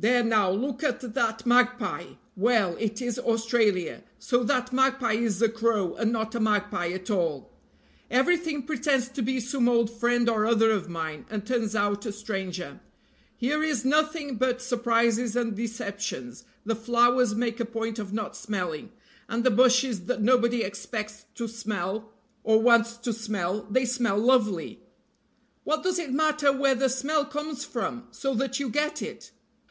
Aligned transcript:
There 0.00 0.22
now, 0.22 0.52
look 0.52 0.84
at 0.84 1.00
that 1.00 1.44
magpie! 1.44 2.10
well, 2.36 2.76
it 2.78 3.02
is 3.02 3.18
Australia 3.18 4.04
so 4.20 4.44
that 4.44 4.72
magpie 4.72 5.14
is 5.16 5.42
a 5.42 5.48
crow 5.48 5.96
and 5.96 6.12
not 6.12 6.36
a 6.36 6.38
magpie 6.38 6.90
at 6.90 7.10
all. 7.10 7.50
Everything 8.08 8.62
pretends 8.62 9.08
to 9.08 9.22
be 9.22 9.40
some 9.40 9.68
old 9.68 9.90
friend 9.90 10.28
or 10.28 10.46
other 10.46 10.70
of 10.70 10.88
mine, 10.88 11.26
and 11.28 11.44
turns 11.44 11.74
out 11.74 12.06
a 12.06 12.12
stranger. 12.12 12.78
Here 13.36 13.60
is 13.64 13.84
nothing 13.84 14.36
but 14.36 14.62
surprises 14.62 15.34
and 15.34 15.56
deceptions. 15.56 16.44
The 16.64 16.76
flowers 16.76 17.34
make 17.34 17.58
a 17.58 17.64
point 17.64 17.98
of 17.98 18.12
not 18.12 18.36
smelling, 18.36 18.92
and 19.28 19.42
the 19.42 19.50
bushes 19.50 20.04
that 20.04 20.22
nobody 20.22 20.62
expects 20.62 21.24
to 21.34 21.48
smell, 21.48 22.12
or 22.44 22.62
wants 22.62 22.96
to 22.98 23.12
smell, 23.12 23.66
they 23.68 23.84
smell 23.84 24.18
lovely. 24.18 24.78
"What 25.64 25.82
does 25.82 25.98
it 25.98 26.12
matter 26.12 26.52
where 26.52 26.76
the 26.76 26.88
smell 26.88 27.24
comes 27.24 27.64
from, 27.64 28.04
so 28.12 28.32
that 28.34 28.60
you 28.60 28.68
get 28.68 29.02
it?" 29.02 29.32